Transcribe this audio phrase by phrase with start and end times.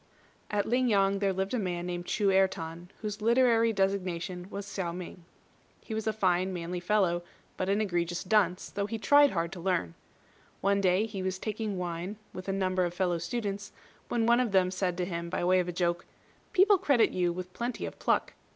[0.49, 4.65] At Ling yang there lived a man named Chu Erh tan, whose literary designation was
[4.65, 5.25] Hsiao ming.
[5.79, 7.21] He was a fine manly fellow,
[7.55, 9.93] but an egregious dunce, though he tried hard to learn.
[10.59, 13.71] One day he was taking wine with a number of fellow students,
[14.09, 16.07] when one of them said to him, by way of a joke,
[16.51, 18.33] "People credit you with plenty of pluck.